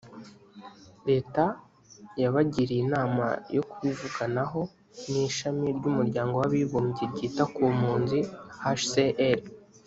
[1.09, 1.43] leta
[2.21, 4.59] yabagiriye inama yo kubivuganaho
[5.11, 8.19] n’ishami ry’umuryango w’abibumbye ryita ku mpunzi
[8.63, 9.39] hcr